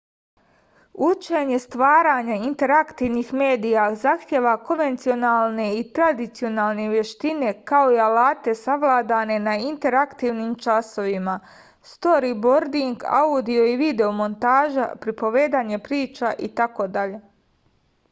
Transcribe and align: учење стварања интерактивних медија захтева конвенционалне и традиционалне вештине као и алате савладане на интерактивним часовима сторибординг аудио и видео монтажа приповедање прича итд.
учење 1.07 1.57
стварања 1.63 2.35
интерактивних 2.45 3.27
медија 3.41 3.81
захтева 4.03 4.53
конвенционалне 4.69 5.67
и 5.79 5.83
традиционалне 5.97 6.87
вештине 6.93 7.51
као 7.71 7.91
и 7.97 8.01
алате 8.05 8.55
савладане 8.61 9.37
на 9.49 9.53
интерактивним 9.67 10.55
часовима 10.65 11.35
сторибординг 11.91 13.05
аудио 13.21 13.67
и 13.73 13.75
видео 13.85 14.09
монтажа 14.23 14.89
приповедање 15.05 15.81
прича 15.89 16.33
итд. 16.49 17.05